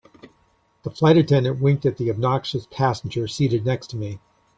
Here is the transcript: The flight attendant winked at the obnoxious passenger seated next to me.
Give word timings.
The 0.81 0.89
flight 0.89 1.15
attendant 1.15 1.59
winked 1.61 1.85
at 1.85 1.97
the 1.97 2.09
obnoxious 2.09 2.65
passenger 2.71 3.27
seated 3.27 3.67
next 3.67 3.91
to 3.91 3.97
me. 3.97 4.19